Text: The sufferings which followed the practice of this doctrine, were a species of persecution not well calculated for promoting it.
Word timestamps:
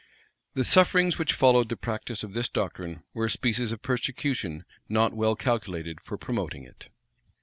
The 0.55 0.65
sufferings 0.65 1.19
which 1.19 1.31
followed 1.31 1.69
the 1.69 1.77
practice 1.77 2.23
of 2.23 2.33
this 2.33 2.49
doctrine, 2.49 3.03
were 3.13 3.25
a 3.25 3.29
species 3.29 3.71
of 3.71 3.83
persecution 3.83 4.65
not 4.89 5.13
well 5.13 5.35
calculated 5.35 6.01
for 6.01 6.17
promoting 6.17 6.63
it. 6.63 6.89